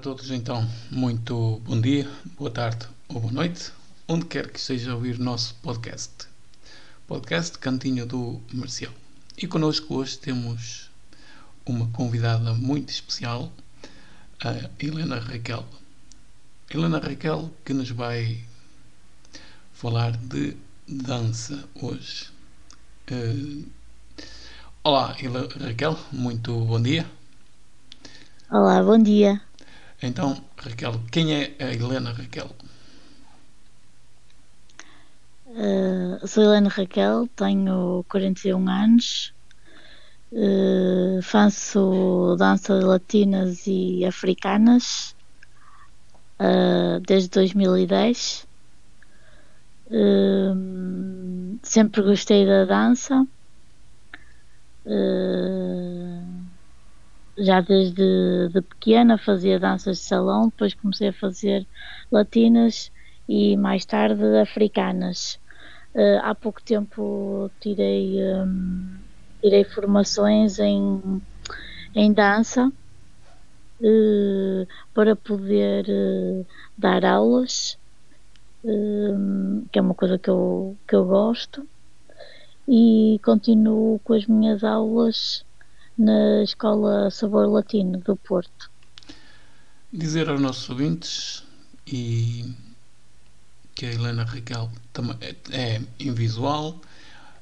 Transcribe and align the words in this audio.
todos, 0.00 0.30
então, 0.30 0.66
muito 0.90 1.60
bom 1.62 1.78
dia, 1.78 2.10
boa 2.38 2.50
tarde 2.50 2.88
ou 3.06 3.20
boa 3.20 3.32
noite, 3.32 3.70
onde 4.08 4.24
quer 4.24 4.50
que 4.50 4.58
esteja 4.58 4.92
a 4.92 4.94
ouvir 4.94 5.20
o 5.20 5.22
nosso 5.22 5.54
podcast. 5.56 6.26
Podcast 7.06 7.58
Cantinho 7.58 8.06
do 8.06 8.40
Marcial. 8.50 8.90
E 9.36 9.46
connosco 9.46 9.96
hoje 9.96 10.16
temos 10.16 10.90
uma 11.66 11.86
convidada 11.88 12.54
muito 12.54 12.88
especial, 12.88 13.52
a 14.42 14.70
Helena 14.82 15.20
Raquel. 15.20 15.66
Helena 16.70 16.98
Raquel 16.98 17.52
que 17.62 17.74
nos 17.74 17.90
vai 17.90 18.42
falar 19.74 20.16
de 20.16 20.56
dança 20.88 21.62
hoje. 21.74 22.30
Uh, 23.10 23.68
olá, 24.82 25.14
Helena 25.20 25.46
Raquel, 25.60 25.98
muito 26.10 26.58
bom 26.64 26.80
dia. 26.80 27.06
Olá, 28.50 28.82
bom 28.82 28.96
dia. 28.96 29.49
Então, 30.02 30.42
Raquel, 30.56 30.98
quem 31.10 31.34
é 31.34 31.54
a 31.58 31.74
Helena 31.74 32.12
Raquel? 32.12 32.48
Uh, 35.46 36.26
sou 36.26 36.44
Helena 36.44 36.70
Raquel, 36.70 37.28
tenho 37.36 38.02
41 38.08 38.66
anos, 38.66 39.34
uh, 40.32 41.20
faço 41.22 42.34
danças 42.38 42.82
latinas 42.82 43.66
e 43.66 44.02
africanas 44.06 45.14
uh, 46.40 46.98
desde 47.06 47.28
2010. 47.28 48.46
sempre 51.62 52.00
gostei 52.00 52.46
da 52.46 52.64
dança. 52.64 53.26
Uh, 54.86 56.19
já 57.40 57.60
desde 57.60 58.48
de 58.48 58.60
pequena 58.60 59.16
fazia 59.16 59.58
danças 59.58 59.98
de 59.98 60.04
salão, 60.04 60.48
depois 60.48 60.74
comecei 60.74 61.08
a 61.08 61.12
fazer 61.12 61.66
latinas 62.10 62.92
e 63.28 63.56
mais 63.56 63.84
tarde 63.84 64.22
africanas. 64.38 65.40
Uh, 65.94 66.20
há 66.22 66.34
pouco 66.34 66.62
tempo 66.62 67.50
tirei, 67.60 68.16
um, 68.22 68.98
tirei 69.40 69.64
formações 69.64 70.58
em, 70.58 71.22
em 71.94 72.12
dança 72.12 72.70
uh, 73.80 74.66
para 74.94 75.16
poder 75.16 75.86
uh, 75.88 76.46
dar 76.76 77.04
aulas, 77.04 77.78
que 79.72 79.78
é 79.78 79.80
uma 79.80 79.94
coisa 79.94 80.18
que 80.18 80.28
eu, 80.28 80.76
que 80.86 80.94
eu 80.94 81.06
gosto, 81.06 81.66
e 82.68 83.18
continuo 83.24 83.98
com 84.04 84.12
as 84.12 84.26
minhas 84.26 84.62
aulas 84.62 85.46
na 86.00 86.42
Escola 86.42 87.10
Sabor 87.10 87.46
Latino 87.46 87.98
do 87.98 88.16
Porto. 88.16 88.70
Dizer 89.92 90.30
aos 90.30 90.40
nossos 90.40 90.70
ouvintes 90.70 91.44
e 91.86 92.54
que 93.74 93.84
a 93.84 93.92
Helena 93.92 94.24
Raquel 94.24 94.70
é, 95.20 95.36
é 95.50 95.82
invisual. 95.98 96.80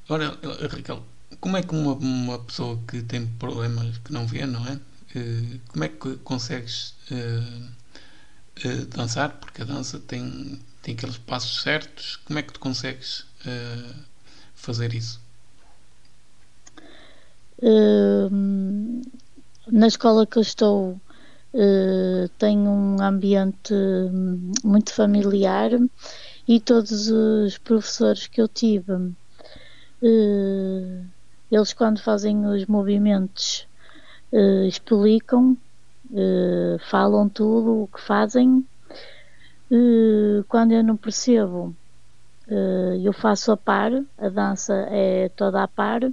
Agora, 0.07 0.37
Raquel, 0.69 1.05
como 1.41 1.57
é 1.57 1.63
que 1.63 1.73
uma, 1.73 1.93
uma 1.95 2.39
pessoa 2.41 2.81
que 2.89 3.01
tem 3.03 3.27
problemas 3.27 3.99
que 3.99 4.13
não 4.13 4.27
vê, 4.27 4.45
não 4.45 4.67
é? 4.67 4.81
Eh, 5.15 5.59
como 5.69 5.85
é 5.85 5.89
que 5.89 6.17
consegues 6.19 6.95
uh, 7.11 8.67
uh, 8.67 8.87
dançar? 8.87 9.39
Porque 9.39 9.63
a 9.63 9.65
dança 9.65 10.01
tem, 10.01 10.61
tem 10.83 10.95
aqueles 10.95 11.19
passos 11.19 11.63
certos. 11.63 12.17
Como 12.25 12.39
é 12.39 12.43
que 12.43 12.53
tu 12.53 12.61
consegues 12.61 13.21
uh, 13.21 13.95
fazer 14.55 14.95
isso? 14.95 15.28
Na 19.71 19.87
escola 19.87 20.27
que 20.27 20.39
eu 20.39 20.43
estou 20.43 21.01
uh, 21.55 22.29
tem 22.39 22.59
um 22.59 23.01
ambiente 23.01 23.75
muito 24.65 24.93
familiar 24.93 25.71
e 26.47 26.61
todos 26.61 27.09
os 27.09 27.59
professores 27.59 28.27
que 28.27 28.41
eu 28.41 28.49
tive, 28.49 28.93
uh, 28.93 29.15
eles 31.51 31.73
quando 31.73 32.01
fazem 32.01 32.47
os 32.47 32.67
movimentos 32.67 33.67
uh, 34.33 34.67
explicam, 34.67 35.57
falam 36.89 37.29
tudo 37.29 37.83
o 37.83 37.89
que 37.89 38.01
fazem. 38.01 38.67
quando 40.49 40.73
eu 40.73 40.83
não 40.83 40.97
percebo, 40.97 41.77
eu 43.03 43.13
faço 43.13 43.53
a 43.53 43.59
par, 43.59 43.93
a 44.17 44.29
dança 44.31 44.73
é 44.91 45.29
toda 45.29 45.63
a 45.63 45.69
par 45.69 46.11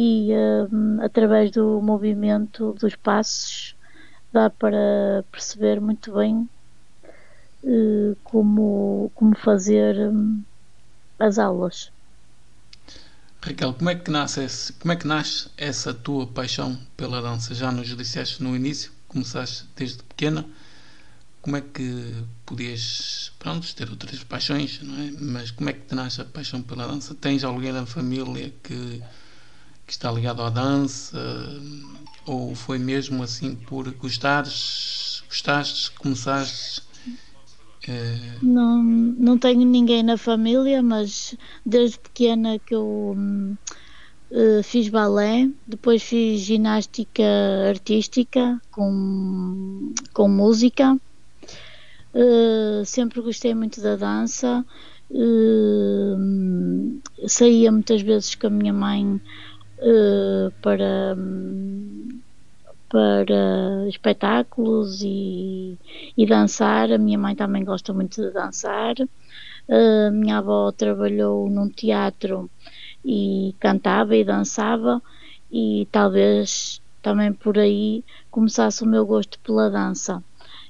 e 0.00 0.30
um, 0.70 1.02
através 1.02 1.50
do 1.50 1.82
movimento 1.82 2.72
dos 2.74 2.94
passos 2.94 3.74
dá 4.32 4.48
para 4.48 5.24
perceber 5.32 5.80
muito 5.80 6.12
bem 6.12 6.48
uh, 7.64 8.16
como, 8.22 9.10
como 9.16 9.36
fazer 9.36 9.98
um, 10.08 10.40
as 11.18 11.36
aulas. 11.36 11.90
Raquel, 13.42 13.74
como 13.74 13.90
é 13.90 13.96
que 13.96 14.08
nasce 14.08 14.44
esse, 14.44 14.72
como 14.74 14.92
é 14.92 14.96
que 14.96 15.06
nasce 15.06 15.50
essa 15.56 15.92
tua 15.92 16.28
paixão 16.28 16.78
pela 16.96 17.20
dança? 17.20 17.52
Já 17.52 17.72
nos 17.72 17.88
disseste 17.96 18.40
no 18.40 18.54
início, 18.54 18.92
começaste 19.08 19.66
desde 19.74 20.04
pequena. 20.04 20.46
Como 21.42 21.56
é 21.56 21.60
que 21.60 22.24
podias, 22.46 23.32
pronto, 23.36 23.74
ter 23.74 23.90
outras 23.90 24.22
paixões, 24.22 24.80
não 24.80 24.96
é? 24.96 25.10
Mas 25.18 25.50
como 25.50 25.70
é 25.70 25.72
que 25.72 25.80
te 25.80 25.94
nasce 25.96 26.20
a 26.20 26.24
paixão 26.24 26.62
pela 26.62 26.86
dança? 26.86 27.16
Tens 27.16 27.42
alguém 27.42 27.72
na 27.72 27.84
família 27.84 28.52
que 28.62 29.02
que 29.88 29.92
está 29.94 30.12
ligado 30.12 30.42
à 30.42 30.50
dança? 30.50 31.18
Ou 32.26 32.54
foi 32.54 32.78
mesmo 32.78 33.22
assim 33.22 33.54
por 33.54 33.90
gostares, 33.94 35.24
gostaste, 35.26 35.90
começaste? 35.92 36.82
É... 37.88 38.18
Não, 38.42 38.82
não 38.82 39.38
tenho 39.38 39.64
ninguém 39.64 40.02
na 40.02 40.18
família, 40.18 40.82
mas 40.82 41.34
desde 41.64 41.98
pequena 41.98 42.58
que 42.58 42.74
eu 42.74 43.16
uh, 43.16 44.62
fiz 44.62 44.90
balé, 44.90 45.48
depois 45.66 46.02
fiz 46.02 46.42
ginástica 46.42 47.24
artística 47.66 48.60
com, 48.70 49.94
com 50.12 50.28
música. 50.28 50.98
Uh, 52.14 52.84
sempre 52.84 53.22
gostei 53.22 53.54
muito 53.54 53.80
da 53.80 53.96
dança. 53.96 54.62
Uh, 55.10 57.00
saía 57.26 57.72
muitas 57.72 58.02
vezes 58.02 58.34
com 58.34 58.48
a 58.48 58.50
minha 58.50 58.74
mãe 58.74 59.18
uh, 59.78 60.52
para, 60.62 61.16
para 62.88 63.88
espetáculos 63.88 65.02
e, 65.02 65.76
e 66.16 66.26
dançar. 66.26 66.92
A 66.92 66.98
minha 66.98 67.18
mãe 67.18 67.34
também 67.34 67.64
gosta 67.64 67.92
muito 67.92 68.20
de 68.20 68.30
dançar. 68.30 68.94
A 69.68 70.10
minha 70.10 70.38
avó 70.38 70.72
trabalhou 70.72 71.48
num 71.50 71.68
teatro 71.68 72.50
e 73.04 73.54
cantava 73.60 74.16
e 74.16 74.24
dançava, 74.24 75.02
e 75.50 75.86
talvez 75.92 76.80
também 77.02 77.32
por 77.32 77.58
aí 77.58 78.04
começasse 78.30 78.82
o 78.82 78.86
meu 78.86 79.06
gosto 79.06 79.38
pela 79.40 79.70
dança. 79.70 80.22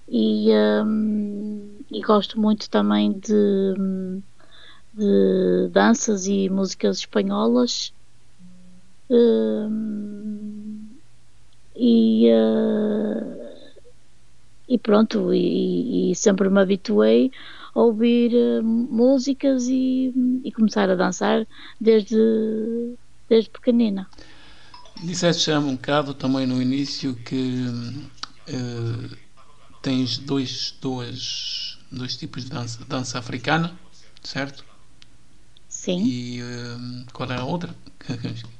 E, 0.08 0.48
um, 0.84 1.78
e 1.90 2.00
gosto 2.00 2.40
muito 2.40 2.70
também 2.70 3.12
de, 3.12 3.74
de 4.94 5.68
danças 5.70 6.26
e 6.26 6.48
músicas 6.48 6.98
espanholas 6.98 7.92
e, 11.74 12.26
uh, 12.30 13.48
e 14.68 14.78
pronto, 14.78 15.32
e, 15.32 16.10
e, 16.10 16.14
sempre 16.14 16.50
me 16.50 16.60
habituei 16.60 17.30
a 17.74 17.80
ouvir 17.80 18.32
uh, 18.34 18.62
músicas 18.62 19.68
e, 19.68 20.12
e, 20.44 20.52
começar 20.52 20.90
a 20.90 20.94
dançar 20.94 21.46
desde, 21.80 22.96
desde 23.28 23.50
pequenina. 23.50 24.08
Disseste 25.02 25.46
já 25.46 25.58
um 25.60 25.76
bocado 25.76 26.12
também 26.12 26.46
no 26.46 26.60
início 26.60 27.14
que 27.14 27.64
uh, 28.48 29.16
tens 29.80 30.18
dois, 30.18 30.76
dois, 30.80 31.78
dois 31.90 32.16
tipos 32.16 32.44
de 32.44 32.50
dança. 32.50 32.84
Dança 32.86 33.18
africana, 33.18 33.78
certo? 34.22 34.64
Sim. 35.68 36.02
E 36.04 36.40
qual 37.12 37.30
é 37.30 37.36
a 37.36 37.44
outra? 37.44 37.74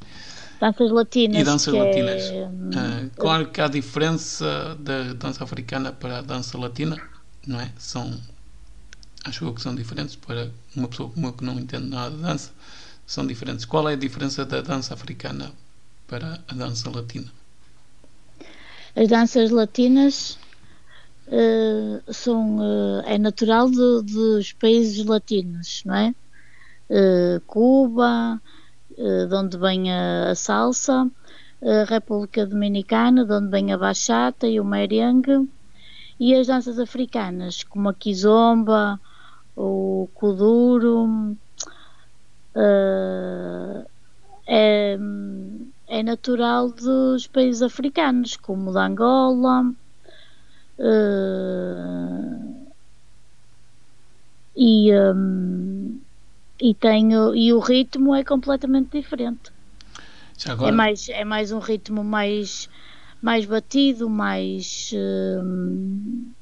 danças 0.60 0.90
latinas. 0.90 1.40
E 1.40 1.44
danças 1.44 1.75
latinas. 1.75 2.22
É, 2.25 2.44
uh, 2.44 3.10
claro 3.16 3.49
que 3.49 3.60
há 3.60 3.69
diferença 3.69 4.76
da 4.81 5.12
dança 5.14 5.44
africana 5.44 5.93
para 5.93 6.19
a 6.19 6.22
dança 6.22 6.58
latina, 6.58 6.96
não 7.46 7.60
é? 7.60 7.70
São, 7.78 8.19
acho 9.25 9.44
eu 9.44 9.55
que 9.55 9.62
são 9.62 9.75
diferentes 9.75 10.16
para 10.16 10.50
uma 10.75 10.88
pessoa 10.88 11.10
como 11.10 11.26
eu 11.26 11.32
que 11.32 11.44
não 11.44 11.58
entende 11.58 11.88
nada 11.88 12.14
de 12.14 12.22
dança, 12.22 12.50
são 13.06 13.26
diferentes. 13.26 13.64
Qual 13.64 13.88
é 13.88 13.94
a 13.94 13.96
diferença 13.96 14.44
da 14.44 14.60
dança 14.60 14.94
africana 14.94 15.52
para 16.06 16.40
a 16.49 16.55
dança 16.55 16.90
latina? 16.90 17.31
As 18.94 19.08
danças 19.08 19.50
latinas 19.50 20.38
uh, 21.28 22.12
são 22.12 22.58
uh, 22.58 23.02
é 23.06 23.19
natural 23.19 23.70
de, 23.70 24.02
dos 24.02 24.52
países 24.52 25.04
latinos, 25.04 25.82
não 25.84 25.94
é? 25.94 26.14
Cuba, 27.46 28.40
eh, 28.43 28.49
de 28.99 29.35
onde 29.35 29.56
vem 29.56 29.93
a, 29.93 30.31
a 30.31 30.35
salsa, 30.35 31.09
a 31.62 31.85
República 31.85 32.45
Dominicana, 32.45 33.25
de 33.25 33.33
onde 33.33 33.50
vem 33.50 33.73
a 33.73 33.79
bachata 33.79 34.47
e 34.47 34.61
o 34.61 34.65
merengue, 34.65 35.49
E 36.21 36.35
as 36.35 36.49
danças 36.49 36.79
africanas, 36.81 37.62
como 37.62 37.89
a 37.89 37.95
kizomba, 37.95 39.00
o 39.56 40.09
kuduro, 40.15 41.37
uh, 42.56 43.87
é, 44.47 44.99
é 45.87 46.03
natural 46.03 46.71
dos 46.71 47.27
países 47.29 47.62
africanos, 47.62 48.37
como 48.37 48.73
de 48.73 48.79
Angola. 48.79 49.73
Uh, 50.79 52.67
e, 54.56 54.93
um, 54.93 55.57
e, 56.60 56.75
tenho, 56.75 57.34
e 57.34 57.52
o 57.52 57.58
ritmo 57.58 58.14
é 58.14 58.25
completamente 58.25 58.99
diferente. 58.99 59.52
Agora... 60.46 60.70
É, 60.70 60.72
mais, 60.72 61.08
é 61.08 61.25
mais 61.25 61.52
um 61.52 61.58
ritmo 61.58 62.05
mais, 62.05 62.69
mais 63.20 63.44
batido, 63.44 64.08
mais. 64.08 64.93
Um, 64.94 66.32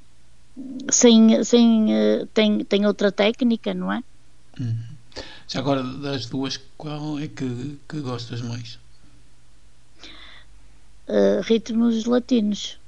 sem, 0.90 1.42
sem, 1.44 1.86
uh, 1.86 2.26
tem, 2.32 2.64
tem 2.64 2.86
outra 2.86 3.12
técnica, 3.12 3.74
não 3.74 3.92
é? 3.92 4.02
Uhum. 4.58 4.76
Já 5.48 5.60
agora, 5.60 5.82
das 5.82 6.26
duas, 6.26 6.58
qual 6.76 7.19
é 7.19 7.28
que, 7.28 7.78
que 7.88 8.00
gostas 8.00 8.40
mais? 8.42 8.78
Uh, 11.08 11.40
ritmos 11.42 12.04
latinos. 12.04 12.78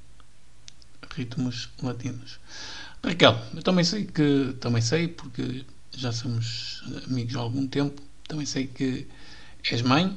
Ritmos 1.15 1.69
latinos. 1.81 2.39
Raquel, 3.03 3.39
eu 3.55 3.63
também 3.63 3.85
sei 3.85 4.05
que 4.05 4.55
também 4.59 4.81
sei 4.81 5.07
porque 5.07 5.63
já 5.95 6.11
somos 6.11 6.83
amigos 7.07 7.35
há 7.35 7.39
algum 7.39 7.67
tempo. 7.67 8.01
Também 8.27 8.45
sei 8.45 8.67
que 8.67 9.07
és 9.69 9.81
mãe, 9.81 10.07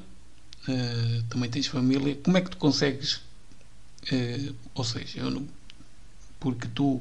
uh, 0.69 1.23
também 1.29 1.51
tens 1.51 1.67
família. 1.67 2.17
Como 2.17 2.37
é 2.37 2.41
que 2.41 2.51
tu 2.51 2.57
consegues? 2.57 3.21
Uh, 4.13 4.55
ou 4.75 4.85
seja, 4.85 5.21
eu 5.21 5.31
não, 5.31 5.47
porque 6.41 6.67
tu 6.69 7.01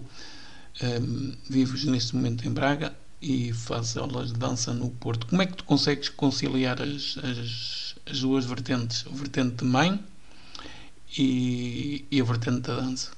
um, 0.83 1.35
vives 1.50 1.83
neste 1.85 2.15
momento 2.15 2.47
em 2.47 2.51
Braga 2.51 2.95
e 3.21 3.53
fazes 3.53 3.97
aulas 3.97 4.31
de 4.31 4.39
dança 4.39 4.74
no 4.74 4.89
Porto. 4.91 5.27
Como 5.27 5.41
é 5.41 5.45
que 5.45 5.57
tu 5.57 5.63
consegues 5.63 6.09
conciliar 6.09 6.81
as, 6.81 7.17
as, 7.17 7.95
as 8.06 8.19
duas 8.21 8.45
vertentes? 8.45 9.06
A 9.07 9.09
vertente 9.15 9.57
de 9.57 9.65
mãe 9.65 10.03
e, 11.17 12.06
e 12.09 12.21
a 12.21 12.24
vertente 12.24 12.62
da 12.62 12.75
dança? 12.75 13.12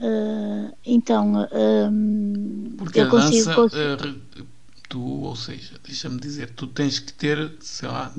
Uh, 0.00 0.76
então, 0.94 1.48
um, 1.52 2.74
porque 2.78 3.00
a 3.00 3.04
dança, 3.04 3.54
consigo... 3.54 3.66
uh, 3.76 4.46
tu, 4.88 5.00
ou 5.00 5.36
seja, 5.36 5.78
deixa-me 5.84 6.18
dizer, 6.20 6.50
tu 6.54 6.66
tens 6.66 6.98
que 6.98 7.12
ter, 7.12 7.52
sei 7.60 7.88
lá, 7.88 8.12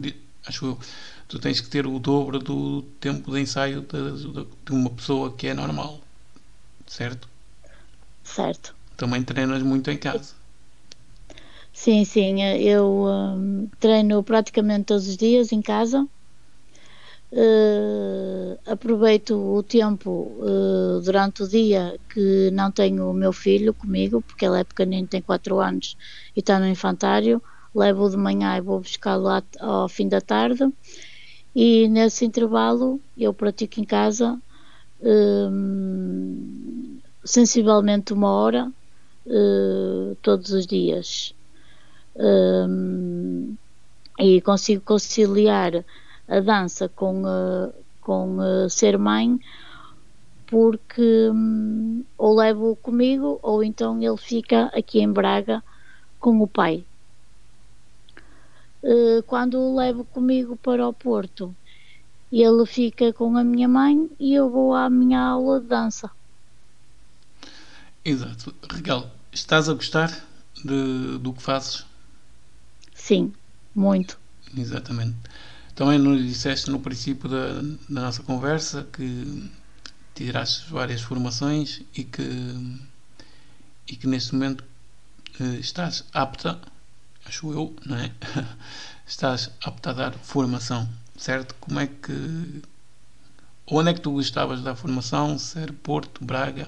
acho 0.46 0.66
eu, 0.66 0.80
tu 1.28 1.40
tens 1.40 1.60
que 1.62 1.70
ter 1.70 1.86
o 1.88 2.00
dobro 2.00 2.40
do 2.40 2.84
tempo 3.00 3.32
de 3.32 3.42
ensaio 3.42 3.82
de, 3.82 4.46
de 4.66 4.72
uma 4.72 4.90
pessoa 4.92 5.34
que 5.36 5.48
é 5.48 5.54
normal, 5.54 6.00
certo? 6.88 7.28
Certo. 8.24 8.76
Também 8.96 9.24
treinas 9.24 9.64
muito 9.64 9.90
em 9.92 9.98
casa. 9.98 10.34
Sim, 11.74 12.04
sim, 12.04 12.44
eu 12.44 13.06
um, 13.08 13.70
treino 13.80 14.22
praticamente 14.24 14.86
todos 14.86 15.08
os 15.08 15.18
dias 15.18 15.52
em 15.52 15.62
casa. 15.62 16.08
Uh, 17.32 18.58
aproveito 18.66 19.36
o 19.36 19.62
tempo 19.62 20.36
uh, 20.40 21.00
durante 21.02 21.44
o 21.44 21.48
dia 21.48 22.00
que 22.12 22.50
não 22.52 22.72
tenho 22.72 23.08
o 23.08 23.14
meu 23.14 23.32
filho 23.32 23.72
comigo, 23.72 24.20
porque 24.22 24.46
ele 24.46 24.60
é 24.60 24.64
pequenino, 24.64 25.08
tem 25.08 25.22
4 25.22 25.60
anos 25.60 25.96
e 26.36 26.40
está 26.40 26.60
no 26.60 26.68
infantário. 26.68 27.42
Levo-o 27.74 28.10
de 28.10 28.18
manhã 28.18 28.58
e 28.58 28.62
vou 28.62 28.80
buscá-lo 28.80 29.28
ao 29.60 29.88
fim 29.88 30.08
da 30.08 30.20
tarde. 30.20 30.68
E 31.56 31.88
nesse 31.88 32.26
intervalo 32.26 33.00
eu 33.16 33.32
pratico 33.32 33.80
em 33.80 33.84
casa 33.84 34.40
um, 35.00 36.98
sensivelmente 37.24 38.12
uma 38.12 38.32
hora 38.32 38.72
todos 40.24 40.52
os 40.52 40.66
dias. 40.66 41.36
E 44.18 44.42
consigo 44.42 44.82
conciliar 44.82 45.86
a 46.30 46.40
dança 46.40 46.88
com, 46.88 47.24
uh, 47.24 47.74
com 48.02 48.38
uh, 48.38 48.70
ser 48.70 48.98
mãe 48.98 49.40
porque 50.50 51.30
um, 51.30 52.04
ou 52.18 52.36
levo 52.36 52.76
comigo 52.78 53.40
ou 53.44 53.64
então 53.64 54.02
ele 54.02 54.18
fica 54.18 54.66
aqui 54.74 55.00
em 55.00 55.12
Braga 55.12 55.64
com 56.20 56.42
o 56.42 56.48
pai. 56.48 56.84
Uh, 58.82 59.22
quando 59.28 59.60
o 59.60 59.76
levo 59.76 60.06
comigo 60.06 60.56
para 60.56 60.88
o 60.88 60.94
Porto, 60.94 61.56
ele 62.32 62.66
fica 62.66 63.14
com 63.14 63.38
a 63.38 63.44
minha 63.44 63.68
mãe 63.68 64.10
e 64.20 64.34
eu 64.34 64.50
vou 64.50 64.74
à 64.74 64.90
minha 64.90 65.20
aula 65.20 65.60
de 65.60 65.68
dança. 65.68 66.10
Exato. 68.04 68.56
Raquel, 68.72 69.08
estás 69.32 69.70
a 69.70 69.74
gostar 69.74 70.10
de, 70.64 71.18
do 71.20 71.34
que 71.34 71.44
fazes? 71.44 71.86
Sim, 72.94 73.34
muito. 73.76 74.18
Exatamente. 74.58 75.16
Também 75.80 75.98
nos 75.98 76.22
disseste 76.22 76.70
no 76.70 76.82
princípio 76.82 77.30
da, 77.30 77.54
da 77.88 78.02
nossa 78.02 78.22
conversa 78.22 78.86
que 78.92 79.50
tiraste 80.14 80.70
várias 80.70 81.00
formações 81.00 81.82
e 81.96 82.04
que, 82.04 82.22
e 83.88 83.96
que 83.96 84.06
neste 84.06 84.34
momento 84.34 84.62
eh, 85.40 85.56
estás 85.62 86.04
apta, 86.12 86.60
acho 87.26 87.54
eu, 87.54 87.74
não 87.86 87.96
é? 87.96 88.12
estás 89.08 89.52
apta 89.64 89.92
a 89.92 89.94
dar 89.94 90.14
formação, 90.16 90.86
certo? 91.18 91.56
Como 91.62 91.80
é 91.80 91.88
que. 91.88 92.62
Onde 93.66 93.92
é 93.92 93.94
que 93.94 94.02
tu 94.02 94.12
gostavas 94.12 94.62
da 94.62 94.76
formação? 94.76 95.40
Ser 95.40 95.72
Porto, 95.72 96.26
Braga 96.26 96.68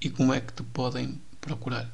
e 0.00 0.08
como 0.08 0.32
é 0.32 0.40
que 0.40 0.52
te 0.52 0.62
podem 0.62 1.20
procurar? 1.40 1.90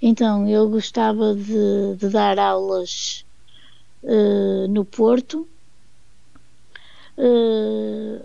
Então, 0.00 0.46
eu 0.46 0.68
gostava 0.68 1.34
de, 1.34 1.96
de 1.96 2.08
dar 2.08 2.38
aulas 2.38 3.26
uh, 4.02 4.68
no 4.68 4.84
Porto. 4.84 5.46
Uh, 7.16 8.22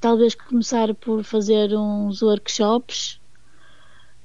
talvez 0.00 0.34
começar 0.34 0.94
por 0.94 1.22
fazer 1.22 1.74
uns 1.76 2.22
workshops 2.22 3.20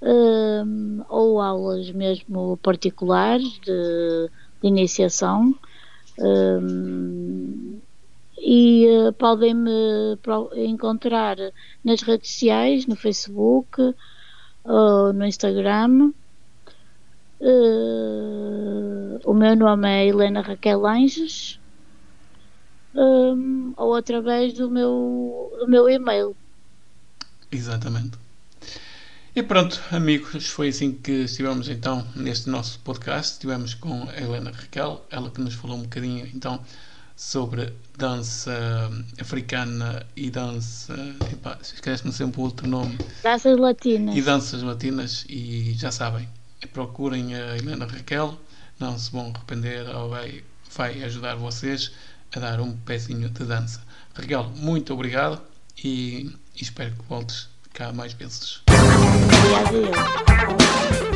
uh, 0.02 1.06
ou 1.10 1.42
aulas 1.42 1.92
mesmo 1.92 2.58
particulares 2.58 3.60
de, 3.60 4.30
de 4.62 4.68
iniciação. 4.68 5.54
e 8.40 8.88
podem-me 9.18 10.18
encontrar 10.56 11.38
nas 11.84 12.02
redes 12.02 12.32
sociais, 12.32 12.86
no 12.86 12.96
Facebook 12.96 13.94
ou 14.64 15.14
no 15.14 15.26
Instagram. 15.26 16.12
Uh, 17.40 19.20
o 19.24 19.34
meu 19.34 19.56
nome 19.56 19.88
é 19.88 20.08
Helena 20.08 20.42
Raquel 20.42 20.86
Anjos 20.88 21.60
um, 22.98 23.74
ou 23.78 23.96
através 23.96 24.54
do 24.54 24.70
meu, 24.70 25.56
do 25.60 25.68
meu 25.68 25.88
e-mail. 25.88 26.36
Exatamente. 27.52 28.18
E 29.36 29.44
pronto, 29.44 29.80
amigos, 29.92 30.48
foi 30.48 30.70
assim 30.70 30.94
que 30.94 31.12
estivemos 31.26 31.70
então 31.70 32.06
neste 32.16 32.50
nosso 32.50 32.80
podcast. 32.80 33.34
Estivemos 33.34 33.76
com 33.76 34.10
a 34.10 34.20
Helena 34.20 34.52
Raquel, 34.52 35.06
ela 35.12 35.30
que 35.30 35.40
nos 35.40 35.54
falou 35.54 35.78
um 35.78 35.84
bocadinho 35.84 36.28
então 36.34 36.60
sobre 37.16 37.72
dança 37.96 38.52
africana 39.22 40.06
e 40.16 40.32
dança. 40.32 40.96
Esquece-me 41.62 42.12
sempre 42.12 42.42
o 42.42 42.46
outro 42.46 42.68
nome. 42.68 42.98
Danças 43.22 43.58
latinas. 43.60 44.16
E 44.16 44.22
danças 44.24 44.64
latinas, 44.64 45.24
e 45.30 45.74
já 45.74 45.92
sabem, 45.92 46.28
procurem 46.66 47.36
a 47.36 47.58
Helena 47.58 47.86
Raquel, 47.86 48.40
não 48.80 48.98
se 48.98 49.12
vão 49.12 49.32
arrepender, 49.36 49.88
ou 49.96 50.10
vai, 50.10 50.44
vai 50.76 51.04
ajudar 51.04 51.36
vocês 51.36 51.92
a 52.36 52.40
dar 52.40 52.60
um 52.60 52.76
pezinho 52.78 53.30
de 53.30 53.46
dança. 53.46 53.82
Raquel, 54.16 54.46
muito 54.56 54.94
obrigado 54.94 55.42
e, 55.84 56.34
e 56.56 56.64
espero 56.64 56.96
que 56.96 57.04
voltes 57.08 57.50
cá 57.74 57.94
mais 57.94 58.14
vezes. 58.14 58.62
Obrigada 59.68 61.07